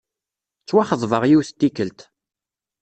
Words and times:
Ttwaxeḍbeɣ 0.61 1.23
yiwet 1.29 1.49
n 1.53 1.55
tikkelt. 1.59 1.99